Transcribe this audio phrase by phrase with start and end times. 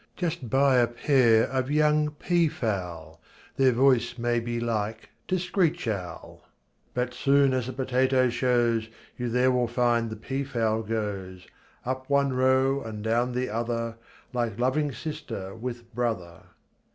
[0.15, 3.21] Just buy a pair of young peafowl,
[3.57, 6.41] Their voice may be like to screech owl,
[6.95, 11.45] But soon as the potato shows You there will find the peafowl goes,
[11.85, 13.97] Up one row and down the other
[14.33, 16.45] Like loving sister with brother.